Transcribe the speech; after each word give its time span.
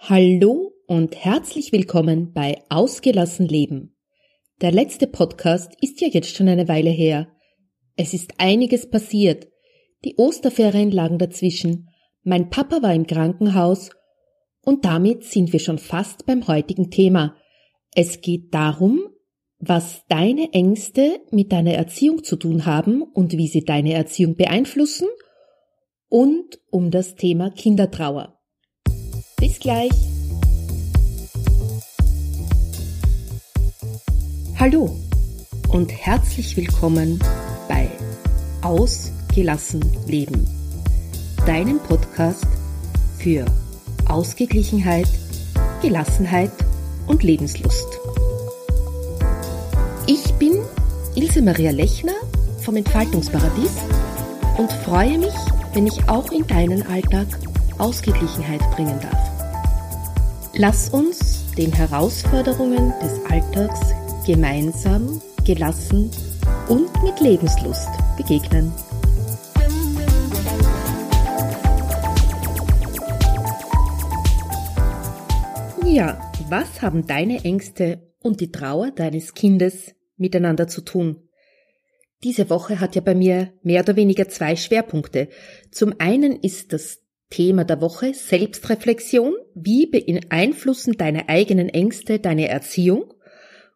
Hallo 0.00 0.72
und 0.86 1.16
herzlich 1.16 1.72
willkommen 1.72 2.32
bei 2.32 2.62
Ausgelassen 2.70 3.46
Leben. 3.46 3.96
Der 4.62 4.70
letzte 4.70 5.08
Podcast 5.08 5.72
ist 5.82 6.00
ja 6.00 6.08
jetzt 6.08 6.34
schon 6.34 6.48
eine 6.48 6.68
Weile 6.68 6.88
her. 6.88 7.28
Es 7.96 8.14
ist 8.14 8.34
einiges 8.38 8.88
passiert. 8.88 9.48
Die 10.04 10.14
Osterferien 10.16 10.92
lagen 10.92 11.18
dazwischen, 11.18 11.88
mein 12.22 12.48
Papa 12.48 12.80
war 12.80 12.94
im 12.94 13.08
Krankenhaus 13.08 13.90
und 14.62 14.84
damit 14.84 15.24
sind 15.24 15.52
wir 15.52 15.60
schon 15.60 15.78
fast 15.78 16.24
beim 16.26 16.46
heutigen 16.46 16.90
Thema. 16.90 17.36
Es 17.92 18.20
geht 18.20 18.54
darum, 18.54 19.00
was 19.58 20.06
deine 20.08 20.52
Ängste 20.52 21.20
mit 21.32 21.50
deiner 21.50 21.74
Erziehung 21.74 22.22
zu 22.22 22.36
tun 22.36 22.64
haben 22.64 23.02
und 23.02 23.32
wie 23.32 23.48
sie 23.48 23.64
deine 23.64 23.94
Erziehung 23.94 24.36
beeinflussen 24.36 25.08
und 26.08 26.60
um 26.70 26.92
das 26.92 27.16
Thema 27.16 27.50
Kindertrauer. 27.50 28.37
Bis 29.38 29.60
gleich. 29.60 29.92
Hallo 34.58 34.98
und 35.68 35.92
herzlich 35.92 36.56
willkommen 36.56 37.20
bei 37.68 37.88
Ausgelassen 38.62 39.84
Leben, 40.08 40.44
deinem 41.46 41.78
Podcast 41.78 42.48
für 43.18 43.44
Ausgeglichenheit, 44.08 45.08
Gelassenheit 45.82 46.50
und 47.06 47.22
Lebenslust. 47.22 47.86
Ich 50.08 50.32
bin 50.34 50.58
Ilse 51.14 51.42
Maria 51.42 51.70
Lechner 51.70 52.16
vom 52.64 52.74
Entfaltungsparadies 52.74 53.76
und 54.56 54.72
freue 54.72 55.16
mich, 55.16 55.34
wenn 55.74 55.86
ich 55.86 56.08
auch 56.08 56.32
in 56.32 56.44
deinen 56.48 56.84
Alltag 56.88 57.28
Ausgeglichenheit 57.78 58.60
bringen 58.72 58.98
darf. 59.00 59.38
Lass 60.54 60.88
uns 60.88 61.44
den 61.56 61.72
Herausforderungen 61.72 62.92
des 63.02 63.20
Alltags 63.30 63.80
gemeinsam, 64.26 65.20
gelassen 65.44 66.10
und 66.68 66.90
mit 67.02 67.20
Lebenslust 67.20 67.88
begegnen. 68.16 68.72
Ja, 75.84 76.20
was 76.48 76.82
haben 76.82 77.06
deine 77.06 77.44
Ängste 77.44 78.12
und 78.20 78.40
die 78.40 78.52
Trauer 78.52 78.90
deines 78.90 79.34
Kindes 79.34 79.94
miteinander 80.16 80.68
zu 80.68 80.82
tun? 80.82 81.28
Diese 82.24 82.50
Woche 82.50 82.80
hat 82.80 82.94
ja 82.94 83.00
bei 83.00 83.14
mir 83.14 83.52
mehr 83.62 83.82
oder 83.82 83.96
weniger 83.96 84.28
zwei 84.28 84.56
Schwerpunkte. 84.56 85.28
Zum 85.70 85.94
einen 85.98 86.32
ist 86.40 86.72
das 86.72 87.00
Thema 87.30 87.64
der 87.64 87.80
Woche 87.80 88.14
Selbstreflexion. 88.14 89.34
Wie 89.54 89.86
beeinflussen 89.86 90.94
deine 90.94 91.28
eigenen 91.28 91.68
Ängste 91.68 92.18
deine 92.18 92.48
Erziehung? 92.48 93.14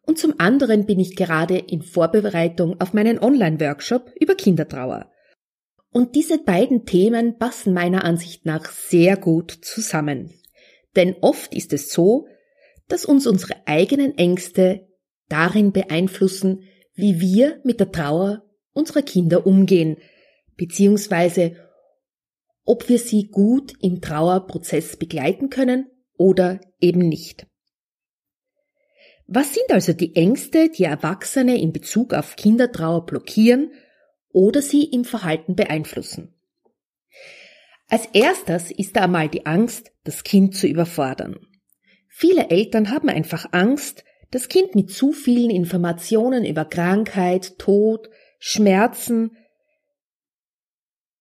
Und 0.05 0.17
zum 0.17 0.35
anderen 0.39 0.85
bin 0.85 0.99
ich 0.99 1.15
gerade 1.15 1.57
in 1.57 1.81
Vorbereitung 1.81 2.79
auf 2.81 2.93
meinen 2.93 3.19
Online-Workshop 3.19 4.11
über 4.19 4.35
Kindertrauer. 4.35 5.09
Und 5.91 6.15
diese 6.15 6.39
beiden 6.39 6.85
Themen 6.85 7.37
passen 7.37 7.73
meiner 7.73 8.03
Ansicht 8.03 8.45
nach 8.45 8.69
sehr 8.71 9.15
gut 9.15 9.51
zusammen. 9.51 10.33
Denn 10.95 11.15
oft 11.21 11.53
ist 11.53 11.71
es 11.71 11.93
so, 11.93 12.27
dass 12.87 13.05
uns 13.05 13.27
unsere 13.27 13.55
eigenen 13.65 14.17
Ängste 14.17 14.87
darin 15.29 15.71
beeinflussen, 15.71 16.63
wie 16.95 17.19
wir 17.19 17.59
mit 17.63 17.79
der 17.79 17.91
Trauer 17.91 18.43
unserer 18.73 19.03
Kinder 19.03 19.45
umgehen, 19.45 19.97
beziehungsweise 20.57 21.55
ob 22.65 22.89
wir 22.89 22.99
sie 22.99 23.27
gut 23.27 23.73
im 23.81 24.01
Trauerprozess 24.01 24.97
begleiten 24.97 25.49
können 25.49 25.87
oder 26.17 26.61
eben 26.79 27.07
nicht. 27.07 27.47
Was 29.27 29.53
sind 29.53 29.71
also 29.71 29.93
die 29.93 30.15
Ängste, 30.15 30.69
die 30.69 30.83
Erwachsene 30.83 31.59
in 31.59 31.71
Bezug 31.71 32.13
auf 32.13 32.35
Kindertrauer 32.35 33.05
blockieren 33.05 33.71
oder 34.29 34.61
sie 34.61 34.83
im 34.83 35.05
Verhalten 35.05 35.55
beeinflussen? 35.55 36.33
Als 37.87 38.07
erstes 38.13 38.71
ist 38.71 38.95
da 38.95 39.03
einmal 39.03 39.29
die 39.29 39.45
Angst, 39.45 39.91
das 40.03 40.23
Kind 40.23 40.55
zu 40.55 40.67
überfordern. 40.67 41.37
Viele 42.09 42.49
Eltern 42.49 42.91
haben 42.91 43.09
einfach 43.09 43.47
Angst, 43.51 44.03
das 44.31 44.49
Kind 44.49 44.75
mit 44.75 44.91
zu 44.91 45.13
vielen 45.13 45.49
Informationen 45.49 46.43
über 46.43 46.65
Krankheit, 46.65 47.57
Tod, 47.59 48.09
Schmerzen, 48.39 49.37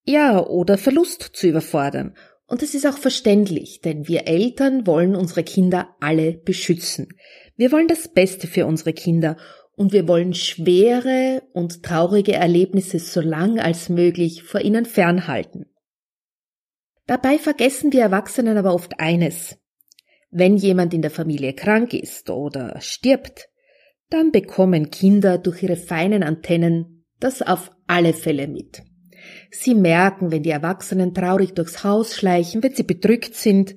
ja, 0.05 0.45
oder 0.45 0.79
Verlust 0.79 1.23
zu 1.23 1.47
überfordern. 1.47 2.15
Und 2.47 2.63
es 2.63 2.75
ist 2.75 2.87
auch 2.87 2.99
verständlich, 2.99 3.81
denn 3.81 4.09
wir 4.09 4.27
Eltern 4.27 4.87
wollen 4.87 5.17
unsere 5.17 5.43
Kinder 5.43 5.97
alle 6.01 6.33
beschützen. 6.33 7.09
Wir 7.57 7.73
wollen 7.73 7.89
das 7.89 8.09
Beste 8.09 8.47
für 8.47 8.67
unsere 8.67 8.93
Kinder 8.93 9.37
und 9.75 9.93
wir 9.93 10.07
wollen 10.07 10.35
schwere 10.35 11.43
und 11.53 11.83
traurige 11.83 12.35
Erlebnisse 12.35 12.99
so 12.99 13.21
lang 13.21 13.59
als 13.59 13.89
möglich 13.89 14.43
vor 14.43 14.61
ihnen 14.61 14.85
fernhalten. 14.85 15.67
Dabei 17.07 17.39
vergessen 17.39 17.93
wir 17.93 18.03
Erwachsenen 18.03 18.59
aber 18.59 18.75
oft 18.75 19.01
eines. 19.01 19.57
Wenn 20.31 20.57
jemand 20.57 20.95
in 20.95 21.03
der 21.03 21.11
Familie 21.11 21.53
krank 21.53 21.95
ist 21.95 22.31
oder 22.31 22.81
stirbt, 22.81 23.49
dann 24.11 24.31
bekommen 24.31 24.91
Kinder 24.91 25.39
durch 25.39 25.63
ihre 25.63 25.77
feinen 25.77 26.23
Antennen 26.23 27.07
das 27.19 27.41
auf 27.41 27.71
alle 27.87 28.13
Fälle 28.13 28.47
mit. 28.47 28.83
Sie 29.55 29.75
merken, 29.75 30.33
wenn 30.33 30.43
die 30.43 30.51
Erwachsenen 30.51 31.13
traurig 31.13 31.53
durchs 31.53 31.85
Haus 31.85 32.17
schleichen, 32.17 32.63
wenn 32.63 32.75
sie 32.75 32.85
bedrückt 32.85 33.35
sind. 33.35 33.77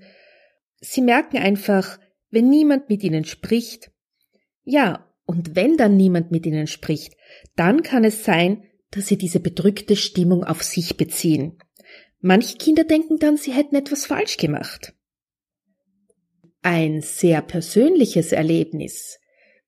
Sie 0.80 1.02
merken 1.02 1.38
einfach, 1.38 2.00
wenn 2.32 2.50
niemand 2.50 2.88
mit 2.88 3.04
ihnen 3.04 3.26
spricht. 3.26 3.92
Ja, 4.64 5.06
und 5.26 5.58
wenn 5.58 5.76
dann 5.76 5.98
niemand 5.98 6.32
mit 6.32 6.46
ihnen 6.46 6.68
spricht, 6.68 7.18
dann 7.58 7.84
kann 7.84 8.06
es 8.06 8.24
sein, 8.24 8.64
dass 8.92 9.08
sie 9.08 9.18
diese 9.18 9.42
bedrückte 9.42 9.98
Stimmung 9.98 10.46
auf 10.46 10.64
sich 10.64 10.96
beziehen. 10.96 11.58
Manche 12.22 12.58
Kinder 12.58 12.86
denken 12.86 13.18
dann, 13.18 13.36
sie 13.36 13.52
hätten 13.52 13.76
etwas 13.76 14.06
falsch 14.06 14.38
gemacht. 14.38 14.94
Ein 16.62 17.02
sehr 17.02 17.42
persönliches 17.42 18.32
Erlebnis, 18.32 19.20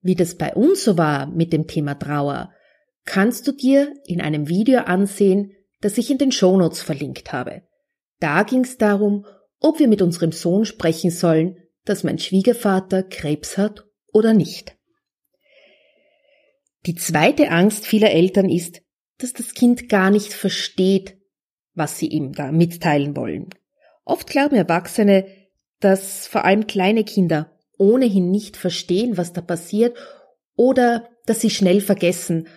wie 0.01 0.15
das 0.15 0.35
bei 0.35 0.53
uns 0.53 0.85
so 0.85 0.97
war 0.97 1.27
mit 1.27 1.51
dem 1.51 1.67
Thema 1.67 1.95
Trauer, 1.95 2.53
kannst 3.03 3.45
du 3.45 3.51
dir 3.51 3.93
in 4.05 4.21
einem 4.21 4.47
Video 4.47 4.79
ansehen, 4.79 5.51
das 5.81 5.97
ich 5.97 6.09
in 6.09 6.17
den 6.17 6.31
Shownotes 6.31 6.81
verlinkt 6.81 7.33
habe. 7.33 7.63
Da 8.19 8.43
ging 8.43 8.63
es 8.63 8.77
darum, 8.77 9.25
ob 9.59 9.79
wir 9.79 9.87
mit 9.87 10.01
unserem 10.01 10.31
Sohn 10.31 10.65
sprechen 10.65 11.11
sollen, 11.11 11.57
dass 11.85 12.03
mein 12.03 12.19
Schwiegervater 12.19 13.03
Krebs 13.03 13.57
hat 13.57 13.85
oder 14.11 14.33
nicht. 14.33 14.75
Die 16.85 16.95
zweite 16.95 17.49
Angst 17.49 17.85
vieler 17.85 18.11
Eltern 18.11 18.49
ist, 18.49 18.81
dass 19.17 19.33
das 19.33 19.53
Kind 19.53 19.89
gar 19.89 20.11
nicht 20.11 20.33
versteht, 20.33 21.17
was 21.73 21.97
sie 21.97 22.07
ihm 22.07 22.33
da 22.33 22.51
mitteilen 22.51 23.15
wollen. 23.15 23.49
Oft 24.05 24.27
glauben 24.27 24.55
Erwachsene, 24.55 25.27
dass 25.79 26.27
vor 26.27 26.45
allem 26.45 26.67
kleine 26.67 27.03
Kinder 27.03 27.51
ohnehin 27.77 28.31
nicht 28.31 28.57
verstehen, 28.57 29.17
was 29.17 29.33
da 29.33 29.41
passiert, 29.41 29.97
oder 30.55 31.09
dass 31.25 31.41
sie 31.41 31.49
schnell 31.49 31.81
vergessen 31.81 32.47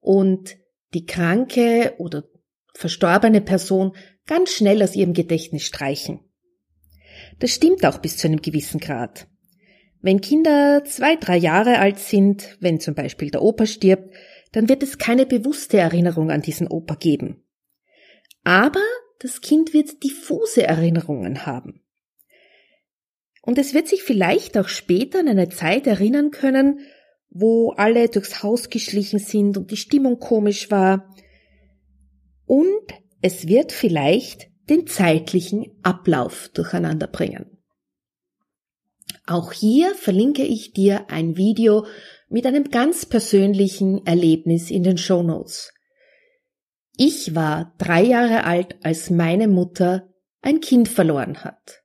und 0.00 0.56
die 0.94 1.06
kranke 1.06 1.94
oder 1.98 2.24
verstorbene 2.74 3.40
Person 3.40 3.96
ganz 4.26 4.52
schnell 4.52 4.82
aus 4.82 4.94
ihrem 4.94 5.12
Gedächtnis 5.12 5.64
streichen. 5.64 6.20
Das 7.40 7.50
stimmt 7.50 7.84
auch 7.84 7.98
bis 7.98 8.16
zu 8.16 8.28
einem 8.28 8.42
gewissen 8.42 8.80
Grad. 8.80 9.26
Wenn 10.00 10.20
Kinder 10.20 10.84
zwei, 10.84 11.16
drei 11.16 11.36
Jahre 11.36 11.78
alt 11.78 11.98
sind, 11.98 12.56
wenn 12.60 12.78
zum 12.78 12.94
Beispiel 12.94 13.30
der 13.30 13.42
Opa 13.42 13.66
stirbt, 13.66 14.14
dann 14.52 14.68
wird 14.68 14.82
es 14.82 14.98
keine 14.98 15.26
bewusste 15.26 15.78
Erinnerung 15.78 16.30
an 16.30 16.40
diesen 16.40 16.68
Opa 16.68 16.94
geben. 16.94 17.44
Aber 18.44 18.82
das 19.18 19.40
Kind 19.40 19.74
wird 19.74 20.02
diffuse 20.04 20.62
Erinnerungen 20.62 21.44
haben. 21.44 21.82
Und 23.42 23.58
es 23.58 23.74
wird 23.74 23.88
sich 23.88 24.02
vielleicht 24.02 24.56
auch 24.56 24.68
später 24.68 25.20
an 25.20 25.28
eine 25.28 25.48
Zeit 25.48 25.86
erinnern 25.86 26.30
können, 26.30 26.80
wo 27.30 27.72
alle 27.72 28.08
durchs 28.08 28.42
Haus 28.42 28.70
geschlichen 28.70 29.18
sind 29.18 29.56
und 29.56 29.70
die 29.70 29.76
Stimmung 29.76 30.18
komisch 30.18 30.70
war. 30.70 31.14
Und 32.46 32.86
es 33.20 33.46
wird 33.46 33.72
vielleicht 33.72 34.48
den 34.68 34.86
zeitlichen 34.86 35.66
Ablauf 35.82 36.48
durcheinander 36.54 37.06
bringen. 37.06 37.58
Auch 39.26 39.52
hier 39.52 39.94
verlinke 39.94 40.42
ich 40.42 40.72
dir 40.72 41.10
ein 41.10 41.36
Video 41.36 41.86
mit 42.28 42.46
einem 42.46 42.64
ganz 42.64 43.06
persönlichen 43.06 44.06
Erlebnis 44.06 44.70
in 44.70 44.82
den 44.82 44.98
Show 44.98 45.22
Notes. 45.22 45.72
Ich 46.96 47.34
war 47.34 47.74
drei 47.78 48.02
Jahre 48.02 48.44
alt, 48.44 48.76
als 48.82 49.10
meine 49.10 49.48
Mutter 49.48 50.08
ein 50.40 50.60
Kind 50.60 50.88
verloren 50.88 51.44
hat. 51.44 51.82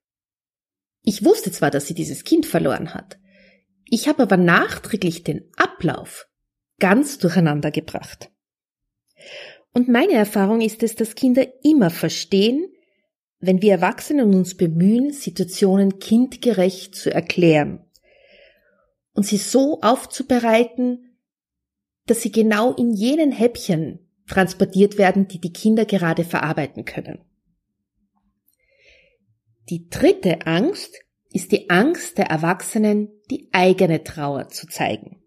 Ich 1.02 1.24
wusste 1.24 1.52
zwar, 1.52 1.70
dass 1.70 1.88
sie 1.88 1.94
dieses 1.94 2.24
Kind 2.24 2.46
verloren 2.46 2.94
hat, 2.94 3.18
ich 3.94 4.08
habe 4.08 4.24
aber 4.24 4.38
nachträglich 4.38 5.24
den 5.24 5.52
Ablauf 5.56 6.28
ganz 6.80 7.20
durcheinander 7.20 7.70
gebracht. 7.70 8.32
Und 9.72 9.88
meine 9.88 10.14
Erfahrung 10.14 10.62
ist 10.62 10.82
es, 10.82 10.96
dass 10.96 11.14
Kinder 11.14 11.46
immer 11.64 11.92
verstehen, 11.92 12.66
wenn 13.40 13.62
wir 13.62 13.74
Erwachsenen 13.74 14.34
uns 14.34 14.58
bemühen, 14.58 15.14
Situationen 15.14 16.00
kindgerecht 16.00 16.96
zu 16.96 17.14
erklären 17.14 17.86
und 19.14 19.28
sie 19.28 19.38
so 19.38 19.82
aufzubereiten, 19.82 21.20
dass 22.08 22.24
sie 22.24 22.32
genau 22.32 22.74
in 22.74 22.94
jenen 22.94 23.32
Häppchen 23.32 24.10
transportiert 24.28 24.98
werden, 24.98 25.28
die 25.28 25.40
die 25.40 25.54
Kinder 25.54 25.86
gerade 25.86 26.24
verarbeiten 26.24 26.86
können. 26.86 27.24
Die 29.70 29.88
dritte 29.88 30.48
Angst 30.48 30.96
ist 31.34 31.52
die 31.52 31.70
Angst 31.70 32.18
der 32.18 32.28
Erwachsenen, 32.28 33.10
die 33.30 33.50
eigene 33.52 34.04
Trauer 34.04 34.50
zu 34.50 34.68
zeigen. 34.68 35.24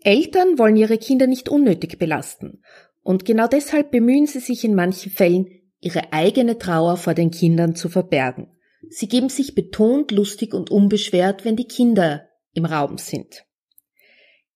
Eltern 0.00 0.58
wollen 0.58 0.76
ihre 0.76 0.98
Kinder 0.98 1.26
nicht 1.26 1.48
unnötig 1.48 1.98
belasten 1.98 2.62
und 3.02 3.24
genau 3.24 3.48
deshalb 3.48 3.90
bemühen 3.90 4.26
sie 4.26 4.40
sich 4.40 4.64
in 4.64 4.74
manchen 4.74 5.10
Fällen, 5.10 5.46
ihre 5.80 6.12
eigene 6.12 6.58
Trauer 6.58 6.96
vor 6.96 7.14
den 7.14 7.30
Kindern 7.30 7.74
zu 7.74 7.88
verbergen. 7.88 8.48
Sie 8.88 9.08
geben 9.08 9.28
sich 9.28 9.54
betont 9.54 10.12
lustig 10.12 10.54
und 10.54 10.70
unbeschwert, 10.70 11.44
wenn 11.44 11.56
die 11.56 11.66
Kinder 11.66 12.28
im 12.52 12.64
Raum 12.64 12.98
sind. 12.98 13.44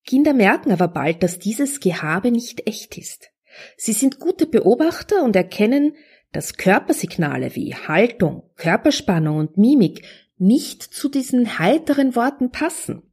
Kinder 0.05 0.33
merken 0.33 0.71
aber 0.71 0.87
bald, 0.87 1.23
dass 1.23 1.39
dieses 1.39 1.81
Gehabe 1.81 2.31
nicht 2.31 2.65
echt 2.67 2.97
ist. 2.97 3.31
Sie 3.75 3.93
sind 3.93 4.19
gute 4.19 4.45
Beobachter 4.45 5.23
und 5.23 5.35
erkennen, 5.35 5.95
dass 6.31 6.55
Körpersignale 6.55 7.55
wie 7.55 7.73
Haltung, 7.73 8.43
Körperspannung 8.55 9.37
und 9.37 9.57
Mimik 9.57 10.05
nicht 10.37 10.83
zu 10.83 11.09
diesen 11.09 11.59
heiteren 11.59 12.15
Worten 12.15 12.51
passen. 12.51 13.03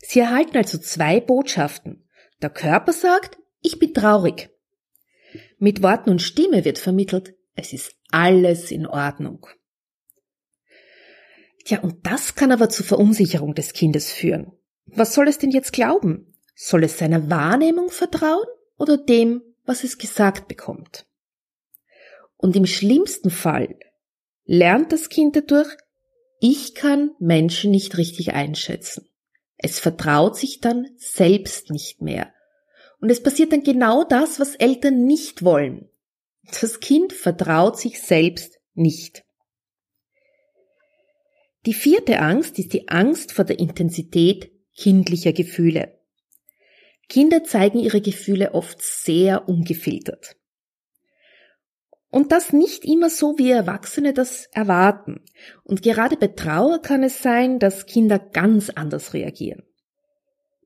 Sie 0.00 0.20
erhalten 0.20 0.56
also 0.56 0.78
zwei 0.78 1.20
Botschaften. 1.20 2.08
Der 2.42 2.50
Körper 2.50 2.92
sagt, 2.92 3.38
ich 3.60 3.78
bin 3.78 3.94
traurig. 3.94 4.50
Mit 5.58 5.82
Worten 5.82 6.10
und 6.10 6.22
Stimme 6.22 6.64
wird 6.64 6.78
vermittelt, 6.78 7.34
es 7.54 7.72
ist 7.72 7.96
alles 8.10 8.70
in 8.70 8.86
Ordnung. 8.86 9.46
Tja, 11.64 11.80
und 11.80 12.06
das 12.06 12.34
kann 12.34 12.52
aber 12.52 12.70
zur 12.70 12.86
Verunsicherung 12.86 13.54
des 13.54 13.72
Kindes 13.72 14.12
führen. 14.12 14.52
Was 14.86 15.14
soll 15.14 15.28
es 15.28 15.38
denn 15.38 15.50
jetzt 15.50 15.72
glauben? 15.72 16.34
Soll 16.54 16.84
es 16.84 16.98
seiner 16.98 17.28
Wahrnehmung 17.28 17.90
vertrauen 17.90 18.46
oder 18.78 18.96
dem, 18.96 19.42
was 19.64 19.84
es 19.84 19.98
gesagt 19.98 20.48
bekommt? 20.48 21.06
Und 22.36 22.56
im 22.56 22.66
schlimmsten 22.66 23.30
Fall 23.30 23.76
lernt 24.44 24.92
das 24.92 25.08
Kind 25.08 25.36
dadurch, 25.36 25.76
ich 26.40 26.74
kann 26.74 27.10
Menschen 27.18 27.70
nicht 27.70 27.96
richtig 27.98 28.32
einschätzen. 28.34 29.08
Es 29.56 29.80
vertraut 29.80 30.36
sich 30.36 30.60
dann 30.60 30.86
selbst 30.96 31.70
nicht 31.70 32.00
mehr. 32.00 32.32
Und 33.00 33.10
es 33.10 33.22
passiert 33.22 33.52
dann 33.52 33.62
genau 33.62 34.04
das, 34.04 34.38
was 34.38 34.54
Eltern 34.54 35.04
nicht 35.04 35.42
wollen. 35.42 35.88
Das 36.60 36.80
Kind 36.80 37.12
vertraut 37.12 37.78
sich 37.78 38.00
selbst 38.00 38.58
nicht. 38.74 39.24
Die 41.66 41.74
vierte 41.74 42.20
Angst 42.20 42.58
ist 42.58 42.72
die 42.72 42.88
Angst 42.88 43.32
vor 43.32 43.44
der 43.44 43.58
Intensität 43.58 44.50
kindlicher 44.76 45.32
Gefühle. 45.32 45.98
Kinder 47.08 47.42
zeigen 47.42 47.78
ihre 47.78 48.00
Gefühle 48.00 48.54
oft 48.54 48.80
sehr 48.80 49.48
ungefiltert. 49.48 50.36
Und 52.10 52.32
das 52.32 52.52
nicht 52.52 52.84
immer 52.84 53.10
so, 53.10 53.38
wie 53.38 53.50
Erwachsene 53.50 54.14
das 54.14 54.48
erwarten. 54.52 55.20
Und 55.62 55.82
gerade 55.82 56.16
bei 56.16 56.28
Trauer 56.28 56.80
kann 56.80 57.02
es 57.02 57.22
sein, 57.22 57.58
dass 57.58 57.86
Kinder 57.86 58.18
ganz 58.18 58.70
anders 58.70 59.12
reagieren. 59.12 59.62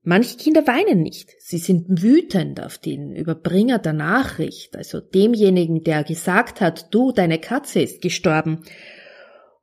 Manche 0.05 0.37
Kinder 0.37 0.67
weinen 0.67 1.01
nicht. 1.01 1.31
Sie 1.39 1.57
sind 1.57 2.01
wütend 2.01 2.61
auf 2.61 2.77
den 2.77 3.15
Überbringer 3.15 3.79
der 3.79 3.93
Nachricht, 3.93 4.75
also 4.75 4.99
demjenigen, 4.99 5.83
der 5.83 6.03
gesagt 6.03 6.59
hat, 6.59 6.93
du, 6.93 7.13
deine 7.13 7.39
Katze 7.39 7.81
ist 7.81 8.01
gestorben. 8.01 8.63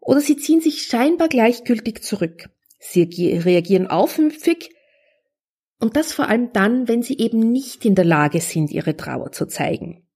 Oder 0.01 0.21
sie 0.21 0.37
ziehen 0.37 0.63
sich 0.63 0.83
scheinbar 0.83 1.29
gleichgültig 1.29 2.03
zurück. 2.03 2.49
Sie 2.79 3.03
reagieren 3.03 3.87
aufmüpfig 3.87 4.71
und 5.79 5.97
das 5.97 6.13
vor 6.15 6.29
allem 6.29 6.53
dann, 6.55 6.89
wenn 6.89 7.03
sie 7.03 7.19
eben 7.19 7.53
nicht 7.53 7.85
in 7.85 7.95
der 7.95 8.07
Lage 8.07 8.41
sind, 8.41 8.71
ihre 8.71 8.97
Trauer 8.97 9.33
zu 9.33 9.47
zeigen. 9.47 10.07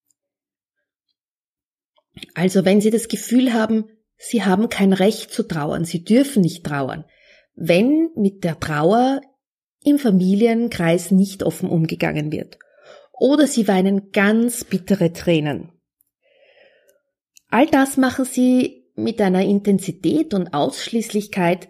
Also 2.34 2.64
wenn 2.64 2.80
Sie 2.80 2.90
das 2.90 3.08
Gefühl 3.08 3.52
haben, 3.52 3.86
Sie 4.16 4.44
haben 4.44 4.68
kein 4.68 4.92
Recht 4.92 5.32
zu 5.32 5.42
trauern, 5.42 5.84
Sie 5.84 6.04
dürfen 6.04 6.42
nicht 6.42 6.64
trauern, 6.64 7.04
wenn 7.54 8.10
mit 8.16 8.44
der 8.44 8.58
Trauer 8.60 9.20
im 9.82 9.98
Familienkreis 9.98 11.10
nicht 11.10 11.42
offen 11.42 11.68
umgegangen 11.68 12.32
wird. 12.32 12.58
Oder 13.12 13.46
Sie 13.46 13.68
weinen 13.68 14.10
ganz 14.12 14.64
bittere 14.64 15.12
Tränen. 15.12 15.70
All 17.48 17.66
das 17.66 17.96
machen 17.96 18.24
Sie 18.24 18.88
mit 18.96 19.20
einer 19.20 19.44
Intensität 19.44 20.34
und 20.34 20.54
Ausschließlichkeit, 20.54 21.68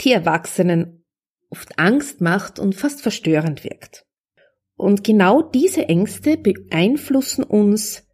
die 0.00 0.12
Erwachsenen 0.12 1.04
oft 1.50 1.78
Angst 1.78 2.20
macht 2.20 2.58
und 2.58 2.74
fast 2.74 3.02
verstörend 3.02 3.64
wirkt. 3.64 4.04
Und 4.76 5.04
genau 5.04 5.42
diese 5.42 5.88
Ängste 5.88 6.36
beeinflussen 6.36 7.44
uns 7.44 8.05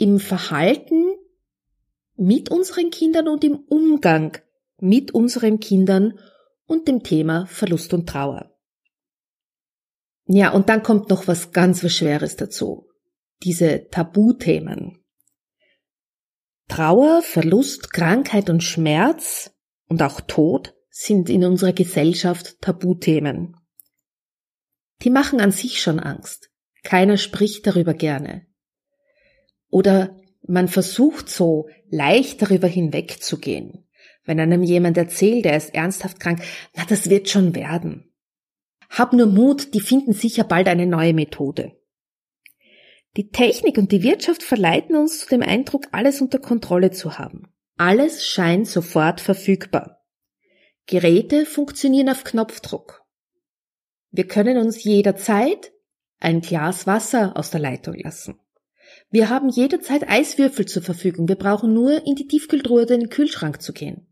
im 0.00 0.18
Verhalten 0.18 1.14
mit 2.16 2.50
unseren 2.50 2.90
Kindern 2.90 3.28
und 3.28 3.44
im 3.44 3.56
Umgang 3.68 4.38
mit 4.78 5.12
unseren 5.12 5.60
Kindern 5.60 6.18
und 6.66 6.88
dem 6.88 7.02
Thema 7.02 7.46
Verlust 7.46 7.92
und 7.92 8.08
Trauer. 8.08 8.50
Ja, 10.26 10.52
und 10.52 10.68
dann 10.68 10.82
kommt 10.82 11.10
noch 11.10 11.28
was 11.28 11.52
ganz 11.52 11.84
was 11.84 11.92
Schweres 11.92 12.36
dazu. 12.36 12.88
Diese 13.42 13.88
Tabuthemen. 13.88 15.04
Trauer, 16.68 17.22
Verlust, 17.22 17.92
Krankheit 17.92 18.48
und 18.48 18.62
Schmerz 18.62 19.50
und 19.86 20.02
auch 20.02 20.20
Tod 20.20 20.74
sind 20.88 21.28
in 21.28 21.44
unserer 21.44 21.72
Gesellschaft 21.72 22.60
Tabuthemen. 22.60 23.56
Die 25.02 25.10
machen 25.10 25.40
an 25.40 25.50
sich 25.50 25.82
schon 25.82 26.00
Angst. 26.00 26.50
Keiner 26.84 27.16
spricht 27.16 27.66
darüber 27.66 27.92
gerne. 27.92 28.46
Oder 29.70 30.16
man 30.46 30.68
versucht 30.68 31.28
so 31.28 31.68
leicht 31.88 32.42
darüber 32.42 32.66
hinwegzugehen. 32.66 33.86
Wenn 34.24 34.40
einem 34.40 34.62
jemand 34.62 34.96
erzählt, 34.96 35.46
er 35.46 35.56
ist 35.56 35.74
ernsthaft 35.74 36.20
krank, 36.20 36.42
na, 36.74 36.84
das 36.84 37.08
wird 37.08 37.28
schon 37.28 37.54
werden. 37.54 38.12
Hab 38.90 39.12
nur 39.12 39.26
Mut, 39.26 39.72
die 39.74 39.80
finden 39.80 40.12
sicher 40.12 40.44
bald 40.44 40.68
eine 40.68 40.86
neue 40.86 41.14
Methode. 41.14 41.76
Die 43.16 43.30
Technik 43.30 43.78
und 43.78 43.92
die 43.92 44.02
Wirtschaft 44.02 44.42
verleiten 44.42 44.96
uns 44.96 45.20
zu 45.20 45.28
dem 45.28 45.42
Eindruck, 45.42 45.86
alles 45.92 46.20
unter 46.20 46.38
Kontrolle 46.38 46.90
zu 46.90 47.18
haben. 47.18 47.52
Alles 47.76 48.26
scheint 48.26 48.68
sofort 48.68 49.20
verfügbar. 49.20 50.04
Geräte 50.86 51.46
funktionieren 51.46 52.08
auf 52.08 52.24
Knopfdruck. 52.24 53.04
Wir 54.10 54.26
können 54.26 54.58
uns 54.58 54.82
jederzeit 54.82 55.72
ein 56.18 56.40
Glas 56.40 56.86
Wasser 56.86 57.36
aus 57.36 57.50
der 57.50 57.60
Leitung 57.60 57.94
lassen. 57.94 58.38
Wir 59.10 59.28
haben 59.28 59.48
jederzeit 59.48 60.08
Eiswürfel 60.08 60.66
zur 60.66 60.82
Verfügung. 60.82 61.28
Wir 61.28 61.36
brauchen 61.36 61.74
nur 61.74 62.06
in 62.06 62.14
die 62.14 62.26
Tiefkühltruhe 62.26 62.82
oder 62.82 62.94
in 62.94 63.00
den 63.00 63.10
Kühlschrank 63.10 63.60
zu 63.60 63.72
gehen. 63.72 64.06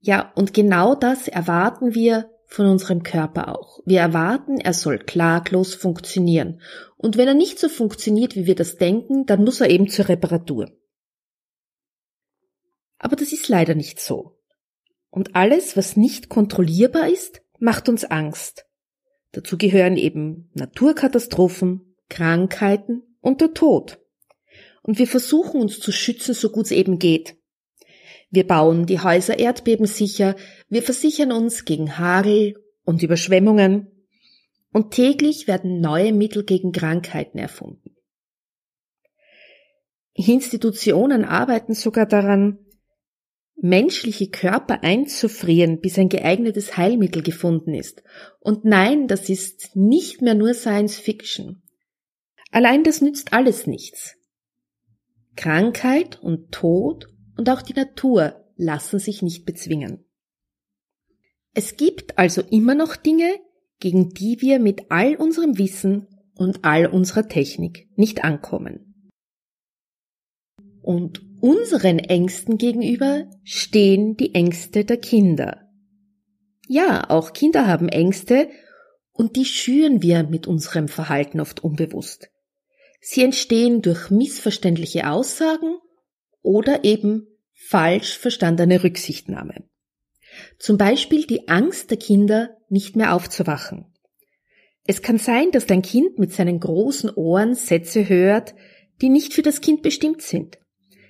Ja, 0.00 0.32
und 0.34 0.54
genau 0.54 0.94
das 0.94 1.28
erwarten 1.28 1.94
wir 1.94 2.30
von 2.46 2.66
unserem 2.66 3.02
Körper 3.02 3.54
auch. 3.54 3.80
Wir 3.84 4.00
erwarten, 4.00 4.58
er 4.58 4.72
soll 4.72 4.98
klaglos 4.98 5.74
funktionieren. 5.74 6.60
Und 6.96 7.16
wenn 7.16 7.28
er 7.28 7.34
nicht 7.34 7.58
so 7.58 7.68
funktioniert, 7.68 8.34
wie 8.36 8.46
wir 8.46 8.54
das 8.54 8.76
denken, 8.76 9.26
dann 9.26 9.44
muss 9.44 9.60
er 9.60 9.70
eben 9.70 9.88
zur 9.88 10.08
Reparatur. 10.08 10.70
Aber 12.98 13.16
das 13.16 13.32
ist 13.32 13.48
leider 13.48 13.74
nicht 13.74 14.00
so. 14.00 14.38
Und 15.10 15.36
alles, 15.36 15.76
was 15.76 15.96
nicht 15.96 16.28
kontrollierbar 16.28 17.08
ist, 17.08 17.42
macht 17.58 17.88
uns 17.88 18.04
Angst. 18.04 18.66
Dazu 19.32 19.58
gehören 19.58 19.96
eben 19.96 20.50
Naturkatastrophen, 20.54 21.96
Krankheiten 22.08 23.02
und 23.28 23.40
der 23.40 23.54
Tod. 23.54 24.00
Und 24.82 24.98
wir 24.98 25.06
versuchen 25.06 25.60
uns 25.60 25.78
zu 25.78 25.92
schützen, 25.92 26.34
so 26.34 26.50
gut 26.50 26.66
es 26.66 26.72
eben 26.72 26.98
geht. 26.98 27.36
Wir 28.30 28.46
bauen 28.46 28.86
die 28.86 29.00
Häuser 29.00 29.38
erdbebensicher, 29.38 30.34
wir 30.68 30.82
versichern 30.82 31.30
uns 31.30 31.64
gegen 31.64 31.98
Hagel 31.98 32.54
und 32.84 33.02
Überschwemmungen 33.02 34.06
und 34.72 34.92
täglich 34.92 35.46
werden 35.46 35.80
neue 35.80 36.12
Mittel 36.12 36.44
gegen 36.44 36.72
Krankheiten 36.72 37.38
erfunden. 37.38 37.96
Institutionen 40.14 41.24
arbeiten 41.24 41.74
sogar 41.74 42.06
daran, 42.06 42.58
menschliche 43.56 44.28
Körper 44.28 44.82
einzufrieren, 44.82 45.80
bis 45.80 45.98
ein 45.98 46.08
geeignetes 46.08 46.76
Heilmittel 46.76 47.22
gefunden 47.22 47.74
ist. 47.74 48.02
Und 48.40 48.64
nein, 48.64 49.06
das 49.06 49.28
ist 49.28 49.74
nicht 49.74 50.22
mehr 50.22 50.34
nur 50.34 50.54
Science 50.54 50.98
Fiction. 50.98 51.62
Allein 52.50 52.84
das 52.84 53.00
nützt 53.00 53.32
alles 53.32 53.66
nichts. 53.66 54.16
Krankheit 55.36 56.20
und 56.20 56.50
Tod 56.50 57.08
und 57.36 57.48
auch 57.50 57.62
die 57.62 57.74
Natur 57.74 58.44
lassen 58.56 58.98
sich 58.98 59.22
nicht 59.22 59.44
bezwingen. 59.44 60.04
Es 61.54 61.76
gibt 61.76 62.18
also 62.18 62.42
immer 62.42 62.74
noch 62.74 62.96
Dinge, 62.96 63.32
gegen 63.80 64.10
die 64.10 64.40
wir 64.40 64.58
mit 64.58 64.90
all 64.90 65.16
unserem 65.16 65.58
Wissen 65.58 66.06
und 66.34 66.64
all 66.64 66.86
unserer 66.86 67.28
Technik 67.28 67.88
nicht 67.96 68.24
ankommen. 68.24 69.10
Und 70.82 71.22
unseren 71.40 71.98
Ängsten 71.98 72.58
gegenüber 72.58 73.30
stehen 73.44 74.16
die 74.16 74.34
Ängste 74.34 74.84
der 74.84 74.96
Kinder. 74.96 75.68
Ja, 76.66 77.08
auch 77.10 77.32
Kinder 77.32 77.66
haben 77.66 77.88
Ängste 77.88 78.48
und 79.12 79.36
die 79.36 79.44
schüren 79.44 80.02
wir 80.02 80.24
mit 80.24 80.46
unserem 80.46 80.88
Verhalten 80.88 81.40
oft 81.40 81.62
unbewusst. 81.62 82.30
Sie 83.00 83.22
entstehen 83.22 83.82
durch 83.82 84.10
missverständliche 84.10 85.10
Aussagen 85.10 85.76
oder 86.42 86.84
eben 86.84 87.26
falsch 87.52 88.18
verstandene 88.18 88.82
Rücksichtnahme. 88.82 89.64
Zum 90.58 90.78
Beispiel 90.78 91.26
die 91.26 91.48
Angst 91.48 91.90
der 91.90 91.98
Kinder, 91.98 92.56
nicht 92.68 92.96
mehr 92.96 93.14
aufzuwachen. 93.14 93.86
Es 94.84 95.02
kann 95.02 95.18
sein, 95.18 95.50
dass 95.52 95.66
dein 95.66 95.82
Kind 95.82 96.18
mit 96.18 96.32
seinen 96.32 96.60
großen 96.60 97.10
Ohren 97.10 97.54
Sätze 97.54 98.08
hört, 98.08 98.54
die 99.00 99.08
nicht 99.08 99.34
für 99.34 99.42
das 99.42 99.60
Kind 99.60 99.82
bestimmt 99.82 100.22
sind. 100.22 100.58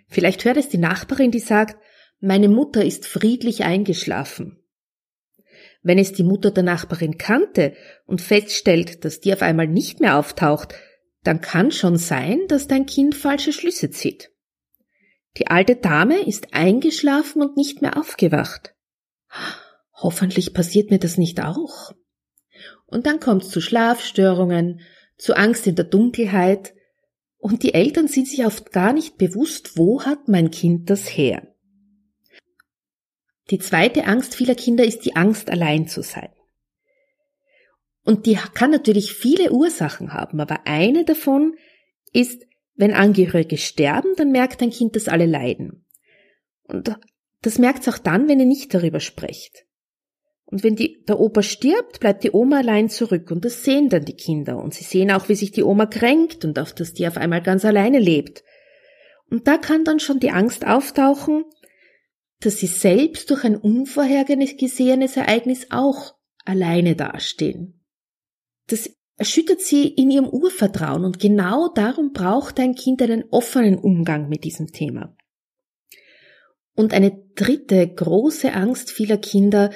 Vielleicht 0.08 0.44
hört 0.44 0.56
es 0.56 0.68
die 0.68 0.78
Nachbarin, 0.78 1.30
die 1.30 1.40
sagt, 1.40 1.76
meine 2.20 2.48
Mutter 2.48 2.84
ist 2.84 3.06
friedlich 3.06 3.64
eingeschlafen. 3.64 4.58
Wenn 5.82 5.98
es 5.98 6.12
die 6.12 6.24
Mutter 6.24 6.50
der 6.50 6.64
Nachbarin 6.64 7.18
kannte 7.18 7.74
und 8.04 8.20
feststellt, 8.20 9.04
dass 9.04 9.20
die 9.20 9.32
auf 9.32 9.42
einmal 9.42 9.68
nicht 9.68 10.00
mehr 10.00 10.18
auftaucht, 10.18 10.74
dann 11.22 11.40
kann 11.40 11.70
schon 11.72 11.96
sein, 11.96 12.40
dass 12.48 12.68
dein 12.68 12.86
Kind 12.86 13.14
falsche 13.14 13.52
Schlüsse 13.52 13.90
zieht. 13.90 14.30
Die 15.36 15.48
alte 15.48 15.76
Dame 15.76 16.26
ist 16.26 16.54
eingeschlafen 16.54 17.42
und 17.42 17.56
nicht 17.56 17.82
mehr 17.82 17.96
aufgewacht. 17.96 18.74
Hoffentlich 19.92 20.54
passiert 20.54 20.90
mir 20.90 20.98
das 20.98 21.18
nicht 21.18 21.40
auch. 21.42 21.92
Und 22.86 23.06
dann 23.06 23.20
kommt 23.20 23.44
es 23.44 23.50
zu 23.50 23.60
Schlafstörungen, 23.60 24.80
zu 25.16 25.36
Angst 25.36 25.66
in 25.66 25.74
der 25.74 25.84
Dunkelheit, 25.84 26.74
und 27.40 27.62
die 27.62 27.74
Eltern 27.74 28.08
sind 28.08 28.26
sich 28.26 28.44
oft 28.44 28.72
gar 28.72 28.92
nicht 28.92 29.16
bewusst, 29.16 29.76
wo 29.76 30.02
hat 30.02 30.26
mein 30.26 30.50
Kind 30.50 30.90
das 30.90 31.04
her. 31.04 31.54
Die 33.50 33.58
zweite 33.58 34.06
Angst 34.06 34.34
vieler 34.34 34.56
Kinder 34.56 34.84
ist 34.84 35.04
die 35.04 35.14
Angst, 35.14 35.48
allein 35.48 35.86
zu 35.86 36.02
sein. 36.02 36.30
Und 38.08 38.24
die 38.24 38.38
kann 38.54 38.70
natürlich 38.70 39.12
viele 39.12 39.52
Ursachen 39.52 40.14
haben, 40.14 40.40
aber 40.40 40.60
eine 40.64 41.04
davon 41.04 41.56
ist, 42.14 42.42
wenn 42.74 42.94
Angehörige 42.94 43.58
sterben, 43.58 44.14
dann 44.16 44.32
merkt 44.32 44.62
ein 44.62 44.70
Kind, 44.70 44.96
dass 44.96 45.08
alle 45.08 45.26
leiden. 45.26 45.84
Und 46.62 46.98
das 47.42 47.58
merkt 47.58 47.82
es 47.82 47.88
auch 47.94 47.98
dann, 47.98 48.26
wenn 48.26 48.40
ihr 48.40 48.46
nicht 48.46 48.72
darüber 48.72 49.00
sprecht. 49.00 49.66
Und 50.46 50.64
wenn 50.64 50.74
die, 50.74 51.04
der 51.06 51.20
Opa 51.20 51.42
stirbt, 51.42 52.00
bleibt 52.00 52.24
die 52.24 52.30
Oma 52.32 52.60
allein 52.60 52.88
zurück 52.88 53.30
und 53.30 53.44
das 53.44 53.62
sehen 53.62 53.90
dann 53.90 54.06
die 54.06 54.16
Kinder 54.16 54.56
und 54.56 54.72
sie 54.72 54.84
sehen 54.84 55.10
auch, 55.10 55.28
wie 55.28 55.34
sich 55.34 55.50
die 55.50 55.62
Oma 55.62 55.84
kränkt 55.84 56.46
und 56.46 56.58
auf 56.58 56.72
dass 56.72 56.94
die 56.94 57.06
auf 57.06 57.18
einmal 57.18 57.42
ganz 57.42 57.66
alleine 57.66 57.98
lebt. 57.98 58.42
Und 59.28 59.46
da 59.46 59.58
kann 59.58 59.84
dann 59.84 60.00
schon 60.00 60.18
die 60.18 60.30
Angst 60.30 60.66
auftauchen, 60.66 61.44
dass 62.40 62.56
sie 62.56 62.68
selbst 62.68 63.28
durch 63.28 63.44
ein 63.44 63.56
unvorhergesehenes 63.56 65.18
Ereignis 65.18 65.66
auch 65.68 66.14
alleine 66.46 66.96
dastehen. 66.96 67.77
Das 68.68 68.90
erschüttert 69.16 69.60
sie 69.60 69.88
in 69.88 70.10
ihrem 70.10 70.28
Urvertrauen 70.28 71.04
und 71.04 71.18
genau 71.18 71.68
darum 71.74 72.12
braucht 72.12 72.60
ein 72.60 72.74
Kind 72.74 73.02
einen 73.02 73.24
offenen 73.30 73.76
Umgang 73.76 74.28
mit 74.28 74.44
diesem 74.44 74.68
Thema. 74.68 75.16
Und 76.74 76.94
eine 76.94 77.20
dritte 77.34 77.86
große 77.88 78.52
Angst 78.52 78.92
vieler 78.92 79.18
Kinder 79.18 79.70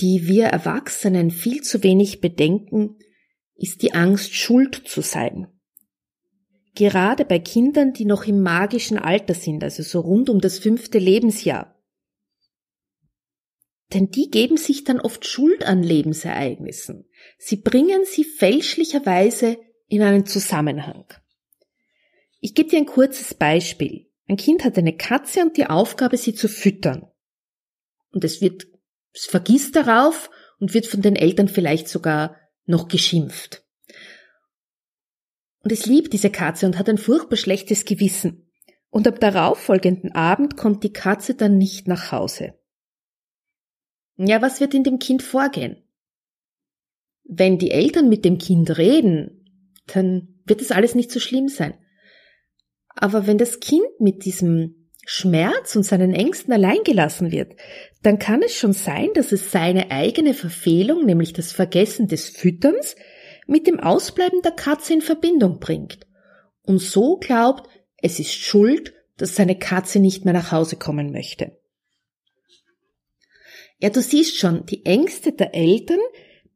die 0.00 0.26
wir 0.26 0.46
Erwachsenen 0.46 1.30
viel 1.30 1.60
zu 1.62 1.82
wenig 1.82 2.20
bedenken, 2.20 2.96
ist 3.54 3.82
die 3.82 3.94
Angst, 3.94 4.34
schuld 4.34 4.82
zu 4.86 5.02
sein. 5.02 5.48
Gerade 6.74 7.24
bei 7.24 7.38
Kindern, 7.38 7.92
die 7.92 8.06
noch 8.06 8.24
im 8.24 8.40
magischen 8.40 8.98
Alter 8.98 9.34
sind, 9.34 9.62
also 9.62 9.82
so 9.82 10.00
rund 10.00 10.30
um 10.30 10.40
das 10.40 10.58
fünfte 10.58 10.98
Lebensjahr. 10.98 11.71
Denn 13.94 14.10
die 14.10 14.30
geben 14.30 14.56
sich 14.56 14.84
dann 14.84 15.00
oft 15.00 15.26
Schuld 15.26 15.64
an 15.64 15.82
Lebensereignissen. 15.82 17.08
Sie 17.38 17.56
bringen 17.56 18.04
sie 18.04 18.24
fälschlicherweise 18.24 19.58
in 19.88 20.02
einen 20.02 20.26
Zusammenhang. 20.26 21.04
Ich 22.40 22.54
gebe 22.54 22.70
dir 22.70 22.78
ein 22.78 22.86
kurzes 22.86 23.34
Beispiel. 23.34 24.10
Ein 24.28 24.36
Kind 24.36 24.64
hat 24.64 24.78
eine 24.78 24.96
Katze 24.96 25.42
und 25.42 25.56
die 25.56 25.66
Aufgabe, 25.66 26.16
sie 26.16 26.34
zu 26.34 26.48
füttern. 26.48 27.06
Und 28.12 28.24
es 28.24 28.40
wird 28.40 28.66
es 29.14 29.26
vergisst 29.26 29.76
darauf 29.76 30.30
und 30.58 30.74
wird 30.74 30.86
von 30.86 31.02
den 31.02 31.16
Eltern 31.16 31.48
vielleicht 31.48 31.88
sogar 31.88 32.36
noch 32.64 32.88
geschimpft. 32.88 33.62
Und 35.62 35.70
es 35.70 35.86
liebt 35.86 36.12
diese 36.12 36.30
Katze 36.30 36.66
und 36.66 36.78
hat 36.78 36.88
ein 36.88 36.98
furchtbar 36.98 37.36
schlechtes 37.36 37.84
Gewissen. 37.84 38.50
Und 38.88 39.06
am 39.06 39.18
darauffolgenden 39.18 40.12
Abend 40.12 40.56
kommt 40.56 40.82
die 40.82 40.92
Katze 40.92 41.34
dann 41.34 41.56
nicht 41.56 41.88
nach 41.88 42.10
Hause. 42.10 42.54
Ja, 44.16 44.42
was 44.42 44.60
wird 44.60 44.74
in 44.74 44.84
dem 44.84 44.98
Kind 44.98 45.22
vorgehen? 45.22 45.76
Wenn 47.24 47.58
die 47.58 47.70
Eltern 47.70 48.08
mit 48.08 48.24
dem 48.24 48.38
Kind 48.38 48.76
reden, 48.76 49.72
dann 49.86 50.40
wird 50.44 50.60
das 50.60 50.70
alles 50.70 50.94
nicht 50.94 51.10
so 51.10 51.20
schlimm 51.20 51.48
sein. 51.48 51.74
Aber 52.88 53.26
wenn 53.26 53.38
das 53.38 53.60
Kind 53.60 53.86
mit 54.00 54.24
diesem 54.24 54.90
Schmerz 55.04 55.74
und 55.74 55.82
seinen 55.82 56.14
Ängsten 56.14 56.52
allein 56.52 56.84
gelassen 56.84 57.32
wird, 57.32 57.56
dann 58.02 58.18
kann 58.18 58.42
es 58.42 58.54
schon 58.54 58.72
sein, 58.72 59.08
dass 59.14 59.32
es 59.32 59.50
seine 59.50 59.90
eigene 59.90 60.34
Verfehlung, 60.34 61.04
nämlich 61.04 61.32
das 61.32 61.52
Vergessen 61.52 62.06
des 62.06 62.28
Fütterns, 62.28 62.96
mit 63.46 63.66
dem 63.66 63.80
Ausbleiben 63.80 64.42
der 64.42 64.52
Katze 64.52 64.94
in 64.94 65.00
Verbindung 65.00 65.58
bringt 65.58 66.06
und 66.62 66.78
so 66.78 67.16
glaubt, 67.16 67.68
es 67.96 68.18
ist 68.20 68.34
schuld, 68.34 68.94
dass 69.16 69.36
seine 69.36 69.58
Katze 69.58 69.98
nicht 69.98 70.24
mehr 70.24 70.34
nach 70.34 70.52
Hause 70.52 70.76
kommen 70.76 71.12
möchte. 71.12 71.58
Ja, 73.82 73.90
du 73.90 74.00
siehst 74.00 74.38
schon, 74.38 74.64
die 74.64 74.86
Ängste 74.86 75.32
der 75.32 75.56
Eltern 75.56 75.98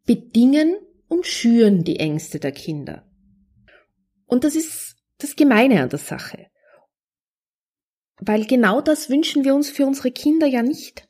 bedingen 0.05 0.77
und 1.09 1.27
schüren 1.27 1.83
die 1.83 1.99
Ängste 1.99 2.39
der 2.39 2.53
Kinder. 2.53 3.05
Und 4.27 4.45
das 4.45 4.55
ist 4.55 4.95
das 5.19 5.35
Gemeine 5.35 5.83
an 5.83 5.89
der 5.89 5.99
Sache. 5.99 6.47
Weil 8.21 8.45
genau 8.47 8.81
das 8.81 9.11
wünschen 9.11 9.45
wir 9.45 9.57
uns 9.57 9.71
für 9.71 9.87
unsere 9.87 10.13
Kinder 10.13 10.47
ja 10.47 10.63
nicht. 10.63 11.09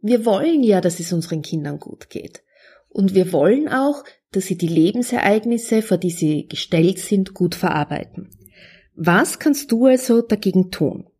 Wir 0.00 0.24
wollen 0.24 0.62
ja, 0.62 0.80
dass 0.80 1.00
es 1.00 1.12
unseren 1.12 1.42
Kindern 1.42 1.80
gut 1.80 2.08
geht. 2.08 2.42
Und 2.88 3.14
wir 3.14 3.30
wollen 3.30 3.68
auch, 3.68 4.04
dass 4.32 4.46
sie 4.46 4.56
die 4.56 4.68
Lebensereignisse, 4.68 5.82
vor 5.82 5.98
die 5.98 6.12
sie 6.12 6.48
gestellt 6.48 6.98
sind, 6.98 7.34
gut 7.34 7.54
verarbeiten. 7.54 8.30
Was 8.94 9.38
kannst 9.38 9.70
du 9.70 9.84
also 9.84 10.22
dagegen 10.22 10.70
tun? 10.70 11.10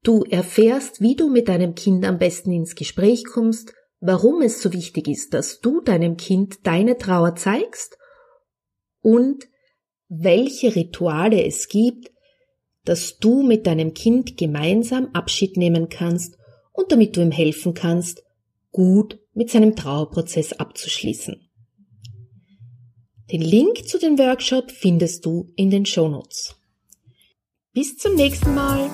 Du 0.03 0.23
erfährst, 0.25 1.03
wie 1.03 1.17
du 1.17 1.29
mit 1.29 1.49
deinem 1.49 1.75
Kind 1.75 2.07
am 2.07 2.17
besten 2.17 2.53
ins 2.53 2.75
Gespräch 2.75 3.25
kommst, 3.27 3.75
warum 4.01 4.41
es 4.41 4.63
so 4.63 4.73
wichtig 4.73 5.09
ist, 5.09 5.35
dass 5.35 5.61
du 5.61 5.83
deinem 5.83 6.17
Kind 6.17 6.67
deine 6.67 6.97
Trauer 6.97 7.37
zeigst 7.37 7.99
und 9.03 9.45
welche 10.09 10.75
Rituale 10.75 11.45
es 11.45 11.69
gibt, 11.69 12.14
dass 12.85 13.19
du 13.19 13.43
mit 13.43 13.67
deinem 13.67 13.95
Kind 13.95 14.37
gemeinsam 14.37 15.09
Abschied 15.13 15.57
nehmen 15.57 15.89
kannst 15.89 16.37
und 16.73 16.93
damit 16.93 17.17
du 17.17 17.23
ihm 17.23 17.31
helfen 17.31 17.75
kannst, 17.75 18.23
gut 18.73 19.19
mit 19.33 19.51
seinem 19.51 19.75
Trauerprozess 19.75 20.53
abzuschließen. 20.53 21.49
Den 23.33 23.41
Link 23.41 23.89
zu 23.89 23.99
dem 23.99 24.19
Workshop 24.19 24.71
findest 24.71 25.25
du 25.25 25.51
in 25.57 25.71
den 25.71 25.87
Shownotes. 25.87 26.57
Bis 27.73 27.97
zum 27.97 28.15
nächsten 28.15 28.55
Mal. 28.55 28.91